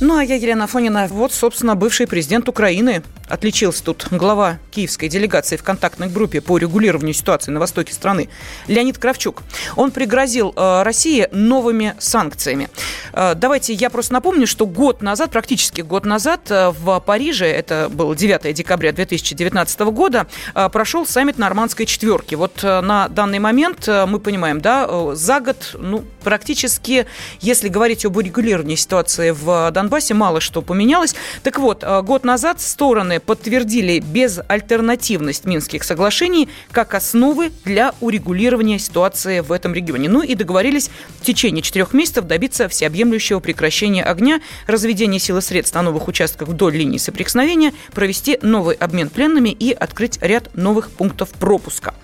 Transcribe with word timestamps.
Ну, 0.00 0.16
а 0.16 0.24
я, 0.24 0.36
Елена 0.36 0.66
Фонина, 0.66 1.08
вот, 1.10 1.30
собственно, 1.30 1.76
бывший 1.76 2.06
президент 2.06 2.48
Украины. 2.48 3.02
Отличился 3.28 3.84
тут 3.84 4.08
глава 4.10 4.58
киевской 4.70 5.08
делегации 5.08 5.56
в 5.56 5.62
контактной 5.62 6.08
группе 6.08 6.40
по 6.40 6.58
регулированию 6.58 7.14
ситуации 7.14 7.52
на 7.52 7.60
востоке 7.60 7.92
страны 7.92 8.28
Леонид 8.66 8.98
Кравчук. 8.98 9.42
Он 9.76 9.92
пригрозил 9.92 10.52
э, 10.56 10.82
России 10.82 11.28
новыми 11.30 11.94
санкциями. 11.98 12.68
Э, 13.12 13.34
давайте 13.36 13.74
я 13.74 13.88
просто 13.88 14.14
напомню, 14.14 14.46
что 14.46 14.66
год 14.66 15.02
назад, 15.02 15.30
практически 15.30 15.82
год 15.82 16.06
назад 16.06 16.50
э, 16.50 16.70
в 16.70 16.98
Париже, 17.00 17.46
это 17.46 17.88
было 17.88 18.16
9 18.16 18.52
декабря 18.54 18.92
2019 18.92 19.80
года, 19.80 20.26
прошел 20.72 21.06
саммит 21.06 21.38
нормандской 21.38 21.86
четверки. 21.86 22.34
Вот 22.34 22.62
на 22.62 23.08
данный 23.08 23.38
момент 23.38 23.86
мы 23.86 24.18
понимаем, 24.18 24.60
да, 24.60 25.14
за 25.14 25.40
год, 25.40 25.76
ну, 25.78 26.04
практически, 26.20 27.06
если 27.40 27.68
говорить 27.68 28.04
об 28.04 28.16
урегулировании 28.16 28.76
ситуации 28.76 29.30
в 29.30 29.70
Донбассе, 29.72 30.14
мало 30.14 30.40
что 30.40 30.62
поменялось. 30.62 31.14
Так 31.42 31.58
вот, 31.58 31.82
э, 31.82 32.02
год 32.02 32.24
назад 32.24 32.60
стороны 32.60 33.20
подтвердили 33.20 34.00
безальтернативность 34.00 35.44
Минских 35.44 35.84
соглашений 35.84 36.48
как 36.70 36.94
основы 36.94 37.52
для 37.64 37.94
урегулирования 38.00 38.78
ситуации 38.78 39.40
в 39.40 39.52
этом 39.52 39.74
регионе. 39.74 40.08
Ну 40.08 40.22
и 40.22 40.34
договорились 40.34 40.90
в 41.20 41.24
течение 41.24 41.62
четырех 41.62 41.92
месяцев 41.92 42.24
добиться 42.26 42.68
всеобъемлющего 42.68 43.40
прекращения 43.40 44.02
огня, 44.02 44.40
разведения 44.66 45.18
сил 45.18 45.40
средств 45.42 45.74
на 45.74 45.82
новых 45.82 46.08
участках 46.08 46.48
вдоль 46.48 46.76
линии 46.76 46.98
соприкосновения, 46.98 47.72
провести 47.92 48.38
новый 48.42 48.76
обмен 48.76 49.08
пленными 49.08 49.50
и 49.50 49.72
открыть 49.72 50.18
ряд 50.20 50.54
новых 50.54 50.90
пунктов 50.90 51.30
пропуска. 51.30 51.94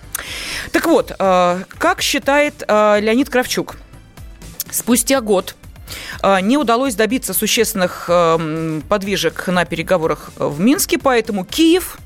Так 0.72 0.86
вот, 0.86 1.12
э, 1.18 1.62
как 1.78 2.02
считает 2.02 2.64
э, 2.66 3.00
Леонид 3.00 3.30
Кравчук, 3.30 3.76
спустя 4.70 5.20
год 5.20 5.54
а, 6.22 6.40
не 6.40 6.56
удалось 6.56 6.94
добиться 6.94 7.34
существенных 7.34 8.06
эм, 8.08 8.82
подвижек 8.88 9.46
на 9.48 9.64
переговорах 9.64 10.30
в 10.36 10.60
Минске, 10.60 10.98
поэтому 10.98 11.44
Киев 11.44 11.98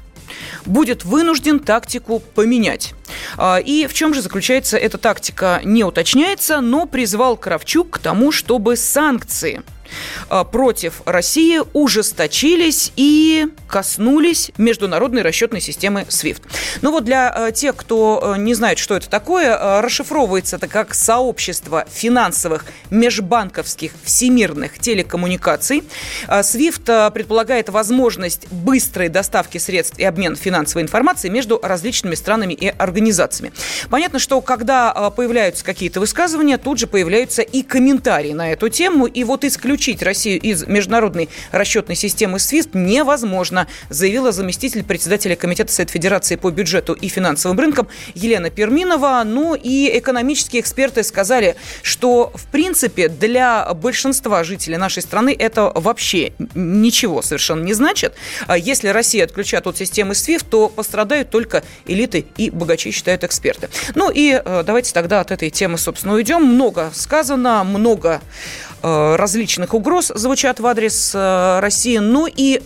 будет 0.67 1.05
вынужден 1.05 1.59
тактику 1.61 2.21
поменять. 2.21 2.95
А, 3.37 3.59
и 3.59 3.87
в 3.87 3.95
чем 3.95 4.15
же 4.15 4.23
заключается 4.23 4.77
эта 4.77 4.99
тактика, 4.99 5.61
не 5.65 5.85
уточняется, 5.85 6.61
но 6.61 6.87
призвал 6.87 7.37
Кравчук 7.37 7.91
к 7.91 7.99
тому, 7.99 8.33
чтобы 8.33 8.77
санкции– 8.77 9.63
против 10.51 11.03
России 11.05 11.61
ужесточились 11.73 12.93
и 12.97 13.49
коснулись 13.69 14.51
международной 14.59 15.23
расчетной 15.23 15.61
системы 15.61 16.07
SWIFT. 16.09 16.43
Ну 16.83 16.91
вот 16.91 17.05
для 17.05 17.31
а, 17.31 17.53
тех, 17.53 17.77
кто 17.77 18.21
а, 18.23 18.37
не 18.37 18.55
знает, 18.55 18.79
что 18.79 18.97
это 18.97 19.09
такое, 19.09 19.81
расшифровывается 19.81 20.57
это 20.57 20.69
как 20.69 20.95
сообщество 20.95 21.87
финансовых 21.91 22.65
межбанковских 22.91 23.93
всемирных 24.05 24.79
телекоммуникаций. 24.79 25.85
SWIFT 26.29 27.11
предполагает 27.13 27.69
возможность 27.69 28.49
быстрой 28.51 29.09
доставки 29.09 29.59
средств 29.59 29.99
и 29.99 30.05
обмен 30.05 30.37
финансовой 30.37 30.83
информацией 30.83 31.33
между 31.33 31.61
различными 31.63 32.15
странами 32.15 32.55
и 32.55 32.69
организациями. 32.69 33.53
Понятно, 33.89 34.19
что 34.19 34.41
когда 34.41 35.11
появляются 35.11 35.65
какие-то 35.65 36.01
высказывания, 36.01 36.59
тут 36.59 36.79
же 36.79 36.87
появляются 36.87 37.43
и 37.43 37.63
комментарии 37.63 38.33
на 38.33 38.53
эту 38.53 38.69
тему. 38.69 39.07
И 39.07 39.25
вот 39.25 39.45
исключительно 39.45 39.80
исключить 39.81 40.03
Россию 40.03 40.39
из 40.41 40.67
международной 40.67 41.31
расчетной 41.53 41.97
системы 41.97 42.37
SWIFT 42.37 42.71
невозможно, 42.75 43.67
заявила 43.89 44.31
заместитель 44.31 44.85
председателя 44.85 45.37
Комитета 45.37 45.73
Совет 45.73 45.89
Федерации 45.89 46.37
по 46.37 46.51
бюджету 46.51 46.93
и 46.93 47.09
финансовым 47.09 47.59
рынкам 47.59 47.89
Елена 48.15 48.51
Перминова. 48.51 49.23
Ну 49.25 49.55
и 49.55 49.91
экономические 49.99 50.61
эксперты 50.61 51.03
сказали, 51.03 51.57
что 51.83 52.31
в 52.35 52.47
принципе 52.49 53.09
для 53.09 53.73
большинства 53.73 54.45
жителей 54.45 54.77
нашей 54.77 55.03
страны 55.03 55.35
это 55.39 55.73
вообще 55.75 56.33
ничего 56.55 57.23
совершенно 57.23 57.65
не 57.65 57.73
значит. 57.73 58.13
А 58.47 58.59
если 58.59 58.89
Россия 58.89 59.25
отключат 59.25 59.67
от 59.67 59.79
системы 59.79 60.13
SWIFT, 60.13 60.45
то 60.51 60.69
пострадают 60.69 61.31
только 61.31 61.63
элиты 61.87 62.27
и 62.37 62.51
богачи, 62.51 62.91
считают 62.91 63.25
эксперты. 63.25 63.71
Ну 63.95 64.11
и 64.11 64.43
э, 64.45 64.63
давайте 64.63 64.93
тогда 64.93 65.21
от 65.21 65.31
этой 65.31 65.49
темы, 65.49 65.79
собственно, 65.79 66.13
уйдем. 66.13 66.45
Много 66.45 66.91
сказано, 66.93 67.65
много 67.65 68.21
Э, 68.83 69.17
различных 69.71 69.75
угроз 69.75 70.13
звучат 70.15 70.61
в 70.61 70.67
адрес 70.67 71.13
э, 71.15 71.61
России, 71.61 71.99
ну 71.99 72.27
и 72.27 72.61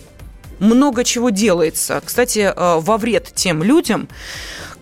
много 0.59 1.03
чего 1.03 1.29
делается. 1.29 2.01
Кстати, 2.03 2.39
э, 2.39 2.79
во 2.79 2.97
вред 2.97 3.31
тем 3.35 3.63
людям, 3.63 4.07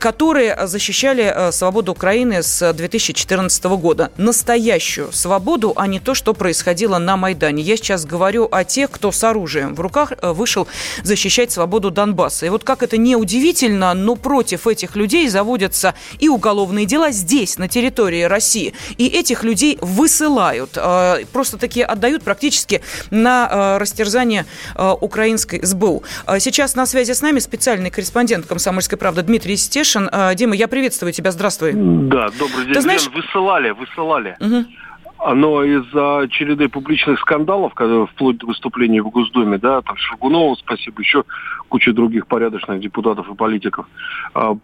которые 0.04 0.68
защищали 0.68 1.24
э, 1.34 1.52
свободу 1.54 1.94
Украины 1.94 2.44
с 2.44 2.74
2014 2.74 3.64
года. 3.64 4.12
Настоящую 4.18 5.14
свободу, 5.14 5.72
а 5.78 5.88
не 5.88 6.02
то, 6.02 6.14
что 6.14 6.34
происходило 6.34 6.98
на 6.98 7.16
Майдане. 7.16 7.64
Я 7.64 7.78
сейчас 7.78 8.04
говорю 8.06 8.50
о 8.52 8.66
тех, 8.66 8.92
кто 8.92 9.14
с 9.14 9.24
оружием 9.24 9.76
в 9.76 9.80
руках 9.80 10.12
э, 10.12 10.34
вышел 10.34 10.68
защищать 11.04 11.54
свободу 11.54 11.90
Донбасса. 11.90 12.46
И 12.46 12.50
вот 12.50 12.66
как 12.66 12.84
это 12.84 12.98
не 12.98 13.16
удивительно, 13.16 13.94
но 13.94 14.18
против 14.18 14.68
этих 14.68 14.98
людей 14.98 15.30
заводятся 15.30 15.94
и 16.20 16.28
уголовные 16.28 16.86
дела 16.86 17.12
здесь, 17.12 17.58
на 17.58 17.70
территории 17.70 18.24
России. 18.24 18.74
И 18.98 19.08
этих 19.08 19.46
людей 19.46 19.78
высылают, 19.80 20.72
э, 20.76 21.24
просто 21.32 21.58
таки 21.58 21.82
отдают 21.82 22.24
практически 22.24 22.82
на 23.10 23.80
растерзание 23.80 24.46
украинской 24.76 25.66
СБУ. 25.66 26.04
Сейчас 26.40 26.76
на 26.76 26.86
связи 26.86 27.14
с 27.14 27.22
нами 27.22 27.40
специальный 27.40 27.90
корреспондент 27.90 28.48
«Комсомольской 28.48 28.98
правды» 28.98 29.22
Дмитрий 29.22 29.56
Стеш 29.56 29.93
Кашин. 29.94 30.10
А, 30.12 30.34
Дима, 30.34 30.56
я 30.56 30.68
приветствую 30.68 31.14
тебя, 31.14 31.32
здравствуй. 31.32 31.74
Да, 31.74 32.30
добрый 32.40 32.66
день. 32.66 32.74
Ты 32.74 32.82
знаешь... 32.82 33.08
Высылали, 33.14 33.72
высылали. 33.72 34.38
Угу. 34.40 35.36
Но 35.36 35.64
из-за 35.64 36.28
череды 36.30 36.68
публичных 36.68 37.20
скандалов, 37.20 37.74
когда, 37.74 38.06
вплоть 38.06 38.38
до 38.38 38.48
выступлений 38.48 39.00
в 39.02 39.10
Госдуме, 39.10 39.58
да, 39.58 39.82
там 39.82 39.96
Шургунова, 39.98 40.56
спасибо, 40.56 41.02
еще 41.02 41.24
куча 41.70 41.94
других 41.94 42.28
порядочных 42.28 42.82
депутатов 42.82 43.30
и 43.30 43.36
политиков, 43.36 43.86
а, 44.34 44.56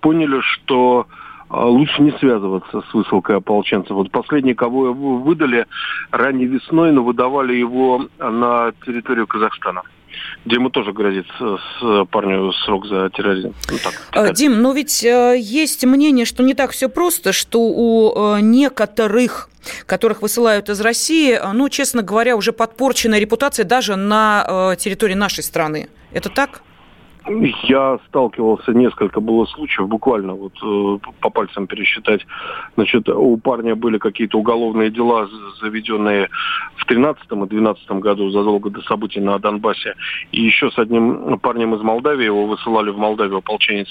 поняли, 0.00 0.40
что 0.40 1.06
а, 1.48 1.66
лучше 1.66 2.02
не 2.02 2.12
связываться 2.12 2.82
с 2.90 2.94
высылкой 2.94 3.36
ополченцев. 3.36 3.90
Вот 3.90 4.10
последний, 4.10 4.54
кого 4.54 4.92
выдали 4.92 5.66
ранней 6.10 6.46
весной, 6.46 6.90
но 6.92 7.04
выдавали 7.04 7.54
его 7.54 8.08
на 8.18 8.72
территорию 8.84 9.26
Казахстана 9.26 9.82
где 10.44 10.56
ему 10.56 10.70
тоже 10.70 10.92
грозит 10.92 11.26
с 11.38 12.04
парню 12.10 12.52
срок 12.52 12.86
за 12.86 13.10
терроризм. 13.10 13.54
Ну, 13.70 13.78
так, 13.82 13.94
а, 14.12 14.32
Дим, 14.32 14.62
но 14.62 14.72
ведь 14.72 15.04
э, 15.04 15.36
есть 15.38 15.84
мнение, 15.84 16.24
что 16.24 16.42
не 16.42 16.54
так 16.54 16.70
все 16.70 16.88
просто, 16.88 17.32
что 17.32 17.60
у 17.60 18.36
э, 18.36 18.40
некоторых 18.40 19.50
которых 19.84 20.22
высылают 20.22 20.70
из 20.70 20.80
России, 20.80 21.32
э, 21.32 21.52
ну, 21.52 21.68
честно 21.68 22.02
говоря, 22.02 22.36
уже 22.36 22.52
подпорченная 22.52 23.18
репутация 23.18 23.64
даже 23.64 23.96
на 23.96 24.76
территории 24.78 25.14
нашей 25.14 25.44
страны. 25.44 25.88
Это 26.12 26.30
так? 26.30 26.62
Я 27.28 27.98
сталкивался, 28.08 28.72
несколько 28.72 29.20
было 29.20 29.44
случаев, 29.46 29.88
буквально 29.88 30.34
вот 30.34 30.52
э, 30.62 30.98
по 31.20 31.30
пальцам 31.30 31.66
пересчитать. 31.66 32.26
Значит, 32.76 33.08
у 33.08 33.36
парня 33.36 33.74
были 33.74 33.98
какие-то 33.98 34.38
уголовные 34.38 34.90
дела, 34.90 35.28
заведенные 35.60 36.28
в 36.76 36.86
2013 36.86 37.24
и 37.24 37.34
2012 37.34 37.90
году, 37.90 38.30
задолго 38.30 38.70
до 38.70 38.80
событий 38.82 39.20
на 39.20 39.38
Донбассе. 39.38 39.94
И 40.32 40.42
еще 40.42 40.70
с 40.70 40.78
одним 40.78 41.38
парнем 41.38 41.74
из 41.74 41.82
Молдавии, 41.82 42.24
его 42.24 42.46
высылали 42.46 42.90
в 42.90 42.98
Молдавию, 42.98 43.38
ополченец. 43.38 43.88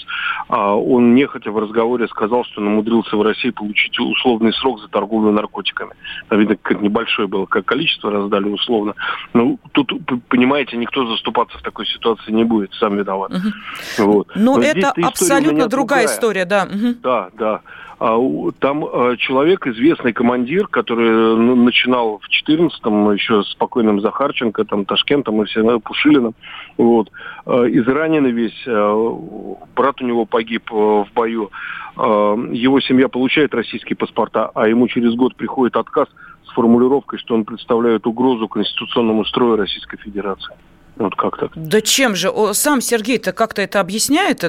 А 0.50 0.76
он 0.76 1.16
нехотя 1.16 1.52
в 1.52 1.58
разговоре 1.58 2.08
сказал, 2.08 2.44
что 2.46 2.62
он 2.62 2.68
умудрился 2.68 3.18
в 3.18 3.22
России 3.22 3.52
получить 3.52 4.00
условный 4.00 4.54
срок 4.54 4.80
за 4.80 4.88
торговлю 4.88 5.32
наркотиками. 5.32 5.92
Видно, 6.32 6.56
как 6.56 6.82
небольшое 6.82 7.28
было, 7.28 7.46
как 7.46 7.66
количество 7.66 8.12
раздали 8.12 8.50
условно. 8.50 8.96
Ну, 9.34 9.60
тут, 9.74 9.92
понимаете, 10.30 10.78
никто 10.78 11.06
заступаться 11.08 11.58
в 11.58 11.62
такой 11.62 11.86
ситуации 11.86 12.32
не 12.32 12.44
будет, 12.44 12.74
сам 12.74 12.98
виноват. 12.98 13.27
Угу. 13.30 14.06
Вот. 14.06 14.28
Но, 14.36 14.56
Но 14.56 14.62
это 14.62 14.94
абсолютно 15.02 15.68
другая 15.68 16.06
история, 16.06 16.46
да. 16.46 16.64
Угу. 16.64 16.96
Да, 17.02 17.30
да. 17.38 17.62
А, 18.00 18.16
там 18.60 18.86
а, 18.86 19.18
человек, 19.18 19.66
известный 19.66 20.14
командир, 20.14 20.68
который 20.68 21.10
ну, 21.10 21.56
начинал 21.56 22.20
в 22.20 22.30
14-м 22.30 23.12
еще 23.12 23.44
с 23.44 23.56
покойным 23.56 24.02
Захарченко, 24.02 24.66
там, 24.66 24.86
Ташкентом 24.86 25.42
и 25.42 25.46
все, 25.46 25.80
Пушилиным. 25.80 26.36
Вот. 26.78 27.12
А, 27.46 27.64
израненный 27.66 28.32
весь, 28.32 28.66
брат 29.76 30.02
у 30.02 30.06
него 30.06 30.26
погиб 30.26 30.70
в 30.70 31.08
бою. 31.16 31.50
Его 31.96 32.80
семья 32.80 33.08
получает 33.08 33.56
российские 33.56 33.96
паспорта, 33.96 34.52
а 34.54 34.68
ему 34.68 34.88
через 34.88 35.16
год 35.16 35.36
приходит 35.36 35.76
отказ 35.76 36.08
с 36.46 36.54
формулировкой, 36.54 37.18
что 37.18 37.34
он 37.34 37.44
представляет 37.44 38.06
угрозу 38.06 38.48
конституционному 38.48 39.26
строю 39.26 39.56
Российской 39.56 39.98
Федерации. 39.98 40.54
Вот 40.98 41.16
как 41.16 41.38
так? 41.38 41.52
Да 41.56 41.82
чем 41.82 42.16
же? 42.16 42.32
Сам 42.54 42.82
Сергей-то 42.82 43.32
как-то 43.32 43.62
это 43.62 43.80
объясняет? 43.80 44.44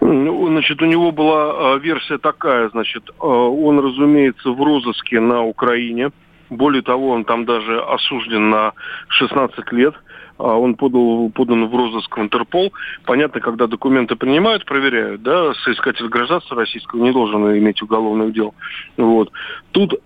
Ну, 0.00 0.46
значит, 0.48 0.82
у 0.82 0.86
него 0.86 1.12
была 1.12 1.74
а, 1.74 1.78
версия 1.78 2.18
такая, 2.18 2.68
значит, 2.70 3.04
а, 3.20 3.24
он, 3.26 3.78
разумеется, 3.78 4.50
в 4.50 4.60
розыске 4.60 5.20
на 5.20 5.44
Украине. 5.44 6.10
Более 6.48 6.82
того, 6.82 7.10
он 7.10 7.24
там 7.24 7.44
даже 7.44 7.80
осужден 7.80 8.50
на 8.50 8.72
16 9.08 9.72
лет– 9.72 9.94
а 10.42 10.56
он 10.56 10.74
подал, 10.74 11.30
подан 11.34 11.68
в 11.68 11.76
розыск 11.76 12.16
в 12.16 12.20
Интерпол. 12.20 12.72
Понятно, 13.04 13.42
когда 13.42 13.66
документы 13.66 14.16
принимают, 14.16 14.64
проверяют, 14.64 15.22
да, 15.22 15.52
соискатель 15.64 16.08
гражданства 16.08 16.56
российского 16.56 17.02
не 17.02 17.12
должен 17.12 17.46
иметь 17.58 17.82
уголовных 17.82 18.32
дел. 18.32 18.54
Вот. 18.96 19.30
Тут 19.72 20.00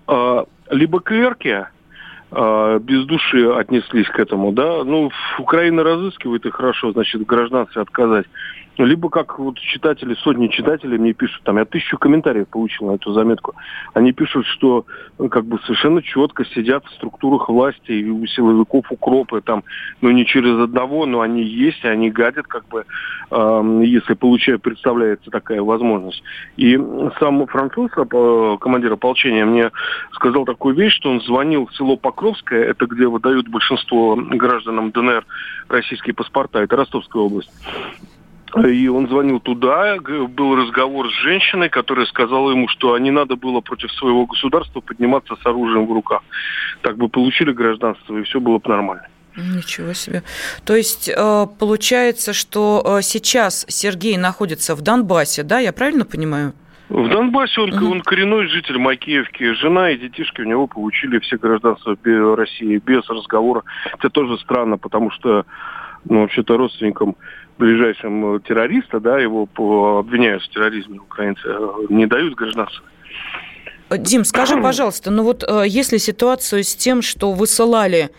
либо 0.71 1.01
клерки, 1.01 1.49
а, 1.49 1.71
без 2.81 3.07
души 3.07 3.49
отнеслись 3.51 4.09
к 4.09 4.19
этому, 4.19 4.53
да, 4.53 4.85
ну, 4.85 5.11
Украина 5.39 5.83
разыскивает 5.83 6.45
и 6.47 6.51
хорошо, 6.51 6.93
значит, 6.93 7.25
гражданстве 7.27 7.83
отказать. 7.83 8.27
Либо 8.77 9.09
как 9.09 9.39
вот 9.39 9.59
читатели, 9.59 10.15
сотни 10.15 10.49
читателей 10.49 10.99
мне 10.99 11.13
пишут, 11.13 11.43
там 11.45 11.59
я 11.59 11.65
тысячу 11.65 11.97
комментариев 11.97 12.49
получил 12.49 12.89
на 12.89 12.97
эту 12.97 13.13
заметку. 13.13 13.55
Они 13.93 14.13
пишут, 14.13 14.47
что 14.47 14.85
ну, 15.19 15.29
как 15.29 15.45
бы 15.45 15.61
совершенно 15.61 16.03
четко 16.03 16.45
сидят 16.45 16.85
в 16.85 16.91
структурах 16.95 17.49
власти 17.49 17.93
и 17.93 18.11
у 18.11 18.27
силовиков 18.27 18.91
укропы 18.91 19.41
там, 19.43 19.63
ну 20.01 20.11
не 20.11 20.27
через 20.27 20.59
одного, 20.59 21.07
но 21.07 21.21
они 21.21 21.45
есть, 21.45 21.85
и 21.85 21.89
они 21.89 22.11
гадят, 22.11 22.47
как 22.49 22.67
бы, 22.67 22.85
э, 23.31 23.81
если 23.85 24.15
получая, 24.15 24.59
представляется 24.59 25.31
такая 25.31 25.63
возможность. 25.63 26.23
И 26.57 26.77
сам 27.21 27.47
француз, 27.47 27.93
э, 27.97 28.57
командир 28.61 28.93
ополчения, 28.93 29.45
мне 29.45 29.71
сказал 30.13 30.45
такую 30.45 30.75
вещь, 30.75 30.95
что 30.95 31.11
он 31.11 31.21
звонил 31.21 31.67
в 31.67 31.77
село 31.77 31.97
Покровское, 31.97 32.65
это 32.65 32.87
где 32.87 33.07
выдают 33.07 33.49
большинство 33.49 34.17
гражданам 34.17 34.91
ДНР 34.91 35.25
российские 35.69 36.15
паспорта, 36.15 36.61
это 36.61 36.77
Ростовская 36.77 37.23
область. 37.23 37.51
И 38.63 38.89
он 38.89 39.09
звонил 39.09 39.41
туда, 39.41 39.97
был 39.97 40.57
разговор 40.57 41.11
с 41.11 41.23
женщиной, 41.23 41.69
которая 41.69 42.07
сказала 42.07 42.51
ему, 42.51 42.69
что 42.69 42.97
не 42.99 43.11
надо 43.11 43.37
было 43.37 43.61
против 43.61 43.91
своего 43.93 44.27
государства 44.27 44.81
подниматься 44.81 45.35
с 45.43 45.47
оружием 45.47 45.87
в 45.87 45.93
руках. 45.93 46.23
Так 46.83 46.97
бы 46.97 47.09
получили 47.09 47.53
гражданство, 47.53 48.17
и 48.17 48.23
все 48.23 48.41
было 48.41 48.59
бы 48.59 48.69
нормально. 48.69 49.07
Ничего 49.37 49.93
себе. 49.95 50.23
То 50.65 50.77
есть 50.77 51.09
э, 51.09 51.47
получается, 51.59 52.33
что 52.33 52.83
э, 52.85 53.03
сейчас 53.03 53.67
Сергей 53.69 54.17
находится 54.17 54.77
в 54.77 54.83
Донбассе, 54.83 55.43
да, 55.43 55.59
я 55.59 55.73
правильно 55.73 56.05
понимаю? 56.05 56.53
В 56.89 57.09
Донбассе 57.09 57.61
он, 57.61 57.73
угу. 57.73 57.91
он 57.91 58.01
коренной 58.03 58.47
житель 58.47 58.79
Макеевки. 58.79 59.55
Жена 59.55 59.91
и 59.91 59.99
детишки 59.99 60.43
у 60.43 60.45
него 60.45 60.69
получили 60.69 61.19
все 61.19 61.37
гражданства 61.37 61.97
России 62.37 62.81
без 62.85 63.09
разговора. 63.09 63.65
Это 63.99 64.11
тоже 64.11 64.39
странно, 64.39 64.79
потому 64.79 65.11
что 65.11 65.45
ну, 66.05 66.21
вообще-то 66.21 66.57
родственникам 66.57 67.17
ближайшим 67.59 68.37
э, 68.37 68.41
террориста, 68.41 69.01
да, 69.01 69.19
его 69.19 69.49
обвиняют 69.99 70.43
в 70.43 70.49
терроризме 70.51 70.99
украинцы, 70.99 71.43
э, 71.47 71.71
не 71.89 72.07
дают 72.07 72.35
гражданство. 72.35 72.85
Дим, 73.99 74.25
скажи, 74.25 74.57
пожалуйста, 74.61 75.11
ну 75.11 75.23
вот 75.23 75.45
э, 75.47 75.65
если 75.67 75.99
ситуацию 75.99 76.65
с 76.65 76.75
тем, 76.75 77.03
что 77.03 77.33
высылали 77.33 78.11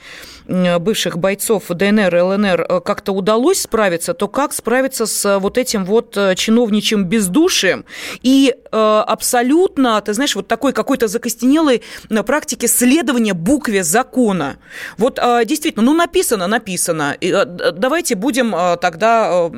бывших 0.47 1.17
бойцов 1.17 1.65
ДНР 1.69 2.15
ЛНР 2.15 2.65
э, 2.67 2.81
как-то 2.81 3.11
удалось 3.13 3.61
справиться, 3.61 4.13
то 4.13 4.27
как 4.27 4.53
справиться 4.53 5.05
с 5.05 5.25
э, 5.25 5.37
вот 5.39 5.57
этим 5.57 5.85
вот 5.85 6.15
э, 6.17 6.35
чиновничьим 6.35 7.05
бездушием 7.05 7.85
и 8.21 8.53
абсолютно, 8.71 10.01
ты 10.01 10.13
знаешь, 10.13 10.35
вот 10.35 10.49
такой 10.49 10.73
какой-то 10.73 11.07
закостенелой 11.07 11.81
на 12.09 12.23
практике 12.23 12.67
следования 12.67 13.33
букве 13.33 13.85
закона. 13.85 14.57
Вот 14.97 15.17
действительно, 15.45 15.85
ну 15.85 15.93
написано, 15.93 16.45
написано. 16.47 17.15
Давайте 17.21 18.15
будем 18.15 18.51
тогда 18.81 19.49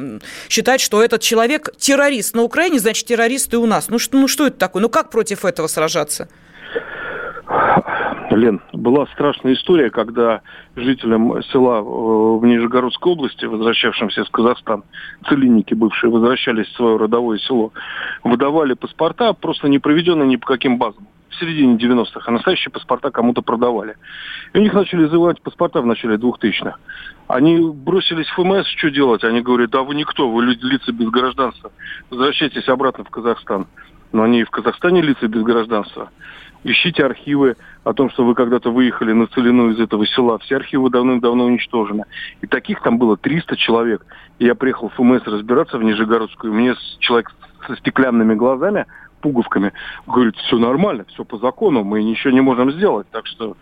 считать, 0.49 0.81
что 0.81 1.01
этот 1.01 1.21
человек 1.21 1.71
террорист 1.79 2.35
на 2.35 2.43
Украине, 2.43 2.77
значит, 2.77 3.07
террорист 3.07 3.51
и 3.55 3.57
у 3.57 3.65
нас. 3.65 3.87
Ну 3.87 3.97
что, 3.97 4.17
ну 4.17 4.27
что 4.27 4.45
это 4.45 4.57
такое? 4.59 4.83
Ну 4.83 4.89
как 4.89 5.09
против 5.09 5.45
этого 5.45 5.65
сражаться? 5.65 6.06
Лен, 8.38 8.62
была 8.74 9.06
страшная 9.07 9.54
история, 9.54 9.89
когда 9.89 10.42
жителям 10.75 11.42
села 11.44 11.80
э, 11.80 11.81
в 11.81 12.45
Нижегородской 12.45 13.13
области, 13.13 13.45
возвращавшимся 13.45 14.21
из 14.21 14.30
Казахстана, 14.30 14.83
целинники 15.27 15.74
бывшие, 15.74 16.12
возвращались 16.12 16.68
в 16.68 16.75
свое 16.75 16.98
родовое 16.98 17.38
село, 17.39 17.71
выдавали 18.24 18.74
паспорта, 18.74 19.33
просто 19.33 19.69
не 19.69 19.80
проведенные 19.80 20.27
ни 20.27 20.36
по 20.36 20.48
каким 20.48 20.77
базам. 20.77 21.07
В 21.30 21.36
середине 21.39 21.75
90-х, 21.75 22.21
а 22.25 22.31
настоящие 22.31 22.71
паспорта 22.71 23.12
кому-то 23.12 23.42
продавали. 23.42 23.95
И 24.53 24.60
у 24.60 24.62
них 24.62 24.74
начали 24.74 25.06
изывать 25.06 25.42
паспорта 25.42 25.81
в 25.81 25.86
начале 25.86 26.15
2000-х. 26.15 26.77
Они 27.27 27.60
бросились 27.60 28.27
в 28.27 28.36
ФМС, 28.36 28.65
что 28.77 28.89
делать? 28.89 29.24
Они 29.24 29.42
говорят, 29.42 29.69
да 29.69 29.83
вы 29.83 29.95
никто, 29.95 30.30
вы 30.30 30.44
люди, 30.44 30.65
лица 30.65 30.92
без 30.92 31.10
гражданства. 31.10 31.71
Возвращайтесь 32.10 32.68
обратно 32.69 33.03
в 33.03 33.10
Казахстан. 33.10 33.68
Но 34.12 34.24
они 34.24 34.42
и 34.42 34.44
в 34.44 34.50
Казахстане 34.50 35.01
лица 35.01 35.27
без 35.27 35.44
гражданства 35.44 36.09
ищите 36.63 37.06
архивы 37.06 37.56
о 37.83 37.94
том, 37.94 38.09
что 38.09 38.25
вы 38.25 38.36
когда-то 38.36 38.71
выехали 38.71 39.13
на 39.13 39.27
Целину 39.27 39.71
из 39.71 39.80
этого 39.80 40.06
села. 40.07 40.39
Все 40.39 40.57
архивы 40.57 40.89
давным-давно 40.89 41.45
уничтожены. 41.45 42.04
И 42.42 42.48
таких 42.48 42.81
там 42.81 42.98
было 42.98 43.18
300 43.18 43.56
человек. 43.57 44.06
И 44.39 44.45
я 44.45 44.56
приехал 44.56 44.89
в 44.89 44.94
ФМС 44.94 45.24
разбираться 45.25 45.77
в 45.77 45.83
Нижегородскую, 45.83 46.54
мне 46.54 46.75
человек 47.00 47.31
со 47.65 47.75
стеклянными 47.77 48.36
глазами, 48.36 48.86
пуговками, 49.21 49.74
говорит, 50.06 50.36
все 50.36 50.57
нормально, 50.57 51.06
все 51.10 51.25
по 51.25 51.38
закону, 51.38 51.83
мы 51.83 52.03
ничего 52.03 52.31
не 52.31 52.42
можем 52.42 52.71
сделать. 52.71 53.07
Так 53.12 53.25
что 53.25 53.57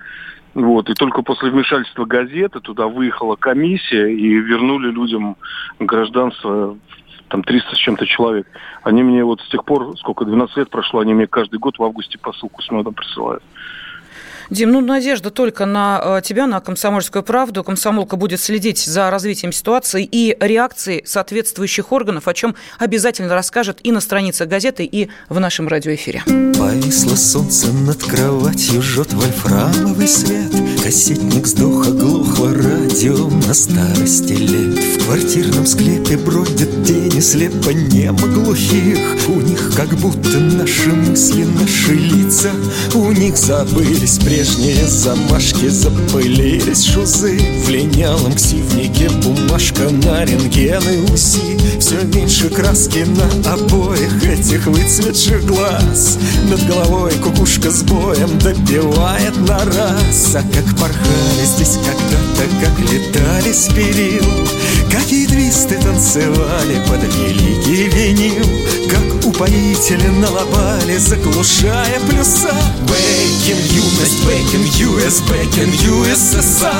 вот, 0.53 0.89
и 0.89 0.94
только 0.94 1.21
после 1.21 1.50
вмешательства 1.50 2.06
газеты 2.06 2.59
туда 2.59 2.88
выехала 2.88 3.36
комиссия 3.36 4.13
и 4.13 4.36
вернули 4.36 4.91
людям 4.91 5.38
гражданство 5.80 6.77
там 7.30 7.44
300 7.44 7.75
с 7.75 7.77
чем-то 7.77 8.06
человек. 8.06 8.48
Они 8.83 9.04
мне 9.04 9.24
вот 9.24 9.42
с 9.42 9.50
тех 9.50 9.66
пор, 9.66 9.98
сколько, 9.98 10.25
12 10.25 10.57
лет 10.57 10.69
прошло, 10.69 11.00
они 11.00 11.13
мне 11.13 11.27
каждый 11.27 11.60
год 11.60 11.77
в 11.77 11.83
августе 11.83 12.18
посылку 12.18 12.62
с 12.62 12.69
медом 12.72 12.94
присылают. 12.94 13.44
Дим, 14.50 14.72
ну 14.72 14.81
надежда 14.81 15.31
только 15.31 15.66
на 15.66 16.01
э, 16.04 16.22
тебя, 16.24 16.45
на 16.48 16.60
комсомольскую 16.60 17.24
правду. 17.24 17.63
Комсомолка 17.63 18.16
будет 18.16 18.39
следить 18.39 18.83
за 18.83 19.10
развитием 19.10 19.51
ситуации 19.51 20.07
и 20.10 20.38
реакцией 20.39 21.06
соответствующих 21.06 21.92
органов, 21.92 22.27
о 22.27 22.33
чем 22.33 22.56
обязательно 22.77 23.33
расскажет 23.33 23.80
и 23.83 23.92
на 23.92 24.01
страницах 24.01 24.48
газеты, 24.48 24.86
и 24.86 25.10
в 25.30 25.39
нашем 25.39 25.68
радиоэфире. 25.68 26.24
Повисло 26.25 27.16
солнце 27.16 27.74
над 27.74 28.04
кроватью, 28.04 28.81
жжет 28.81 29.13
вольфрамовый 29.13 30.07
свет. 30.07 30.51
Кассетник 30.83 31.48
сдох, 31.48 31.88
оглохло 31.88 32.54
радио 32.54 33.27
на 33.47 33.53
старости 33.53 34.33
лет. 34.33 34.80
В 34.95 35.06
квартирном 35.06 35.65
склепе 35.68 36.18
бродят 36.18 36.86
тени 36.86 37.19
слепо 37.19 37.69
немо 37.69 38.27
глухих. 38.27 38.97
У 39.27 39.42
них 39.42 39.71
как 39.75 39.89
будто 40.00 40.39
наши 40.39 40.89
мысли, 40.89 41.43
наши 41.43 41.93
лица, 41.93 42.51
у 42.93 43.12
них 43.12 43.38
забылись 43.38 44.17
прежние 44.17 44.88
замашки 44.88 45.67
Запылились 45.67 46.86
шузы. 46.86 47.39
В 47.65 47.69
линялом 47.69 48.34
ксивнике 48.34 49.10
Бумажка 49.24 49.89
на 49.89 50.25
рентгены 50.25 51.03
УСИ 51.13 51.60
Все 51.79 52.01
меньше 52.03 52.50
краски 52.50 53.05
на 53.05 53.53
обоих 53.53 54.24
этих 54.24 54.65
выцветших 54.65 55.46
глаз. 55.46 56.17
Над 56.50 56.65
головой 56.67 57.12
кукушка 57.24 57.69
с 57.69 57.84
боем 57.84 58.39
добивает 58.39 59.38
на 59.48 59.60
раз. 59.65 60.36
А 60.36 60.41
как 60.41 60.65
порхали 60.77 61.46
здесь 61.46 61.77
когда-то, 61.86 62.50
как 62.62 62.79
летали 62.91 63.35
с 63.42 63.68
перил 63.74 64.25
Какие 64.92 65.27
твисты 65.27 65.77
танцевали 65.82 66.82
под 66.88 67.04
великий 67.04 67.89
винил 67.89 68.46
Как 68.89 69.25
упоительно 69.25 70.30
лобали, 70.30 70.98
заглушая 70.98 72.00
плюса. 72.08 72.54
Бэкин 72.88 73.58
юность 73.72 74.24
Бэкин 74.25 74.63
ЮС, 74.77 75.22
Бэкин 75.22 75.72
ЮССР 75.72 76.72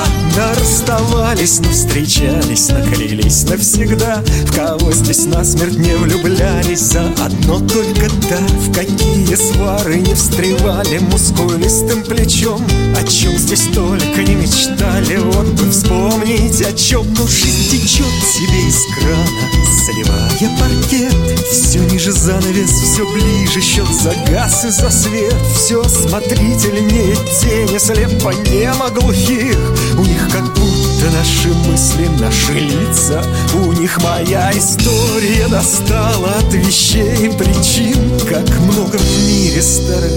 Расставались, 0.58 1.60
но 1.60 1.70
встречались, 1.70 2.68
наклялись 2.68 3.44
навсегда. 3.44 4.22
В 4.44 4.54
кого 4.54 4.92
здесь 4.92 5.26
насмерть 5.26 5.78
не 5.78 5.96
влюблялись 5.96 6.80
За 6.80 7.02
одно 7.18 7.60
только 7.60 8.08
да 8.30 8.38
В 8.60 8.72
какие 8.72 9.34
свары 9.34 9.96
не 9.96 10.14
встревали 10.14 10.98
мускулистым 10.98 12.02
плечом. 12.02 12.64
О 12.96 13.06
чем 13.06 13.36
здесь 13.36 13.66
только 13.74 14.22
не 14.22 14.34
мечтали 14.34 15.16
Вот 15.16 15.46
бы 15.46 15.70
вспомнить, 15.70 16.45
о 16.62 16.72
чем 16.72 17.06
Ну 17.14 17.26
жизнь 17.26 17.70
течет 17.70 18.06
себе 18.24 18.68
из 18.68 18.78
крана 18.94 19.50
Заливая 19.86 20.58
паркет 20.58 21.46
Все 21.50 21.80
ниже 21.80 22.12
занавес, 22.12 22.70
все 22.70 23.04
ближе 23.12 23.60
Счет 23.60 23.88
за 23.88 24.14
газ 24.30 24.64
и 24.64 24.70
за 24.70 24.90
свет. 24.90 25.34
Все 25.54 25.82
смотрительнее 25.84 27.16
тени 27.40 27.78
слепо 27.78 28.32
немо 28.50 28.90
глухих. 28.90 29.56
У 29.98 30.04
них 30.04 30.28
как 30.30 30.44
будто 30.54 31.10
наши 31.12 31.48
мысли, 31.68 32.06
наши 32.20 32.52
лица. 32.52 33.22
У 33.54 33.72
них 33.72 34.00
моя 34.02 34.50
история 34.56 35.48
достала 35.48 36.34
от 36.38 36.54
вещей 36.54 37.26
и 37.26 37.30
причин. 37.30 38.18
Как 38.28 38.48
много 38.60 38.96
в 38.98 39.26
мире 39.26 39.60
старых 39.62 40.16